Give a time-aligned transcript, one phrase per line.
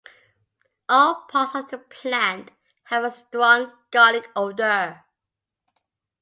[0.89, 2.49] All parts of the plant
[2.85, 5.05] have a strong garlic odour.